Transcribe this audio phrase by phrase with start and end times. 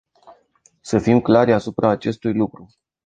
[0.81, 2.69] Să fim clari asupra acestui lucru.